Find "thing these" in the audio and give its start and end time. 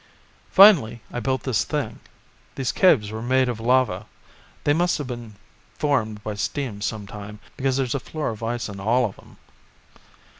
1.63-2.71